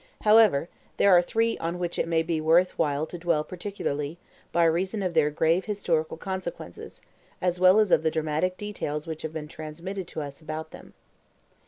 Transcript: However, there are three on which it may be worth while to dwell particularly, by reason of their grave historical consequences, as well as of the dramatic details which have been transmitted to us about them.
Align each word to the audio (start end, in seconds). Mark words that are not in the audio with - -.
However, 0.23 0.67
there 0.97 1.15
are 1.15 1.21
three 1.21 1.59
on 1.59 1.77
which 1.77 1.99
it 1.99 2.07
may 2.07 2.23
be 2.23 2.41
worth 2.41 2.71
while 2.71 3.05
to 3.05 3.19
dwell 3.19 3.43
particularly, 3.43 4.17
by 4.51 4.63
reason 4.63 5.03
of 5.03 5.13
their 5.13 5.29
grave 5.29 5.65
historical 5.65 6.17
consequences, 6.17 7.01
as 7.39 7.59
well 7.59 7.79
as 7.79 7.91
of 7.91 8.01
the 8.01 8.09
dramatic 8.09 8.57
details 8.57 9.05
which 9.05 9.21
have 9.21 9.33
been 9.33 9.47
transmitted 9.47 10.07
to 10.07 10.21
us 10.23 10.41
about 10.41 10.71
them. 10.71 10.95